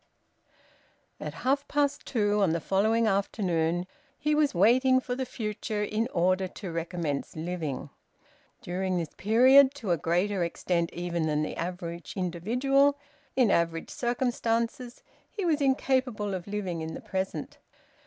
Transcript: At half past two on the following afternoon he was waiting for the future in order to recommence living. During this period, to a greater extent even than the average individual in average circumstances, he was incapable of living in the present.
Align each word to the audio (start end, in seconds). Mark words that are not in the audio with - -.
At 1.19 1.35
half 1.45 1.67
past 1.67 2.07
two 2.07 2.41
on 2.41 2.53
the 2.53 2.59
following 2.59 3.05
afternoon 3.05 3.85
he 4.17 4.33
was 4.33 4.55
waiting 4.55 4.99
for 4.99 5.13
the 5.13 5.27
future 5.27 5.83
in 5.83 6.07
order 6.11 6.47
to 6.47 6.71
recommence 6.71 7.35
living. 7.35 7.91
During 8.63 8.97
this 8.97 9.13
period, 9.15 9.75
to 9.75 9.91
a 9.91 9.97
greater 9.97 10.43
extent 10.43 10.89
even 10.91 11.27
than 11.27 11.43
the 11.43 11.55
average 11.55 12.13
individual 12.17 12.97
in 13.35 13.51
average 13.51 13.91
circumstances, 13.91 15.03
he 15.29 15.45
was 15.45 15.61
incapable 15.61 16.33
of 16.33 16.47
living 16.47 16.81
in 16.81 16.95
the 16.95 17.01
present. 17.01 17.59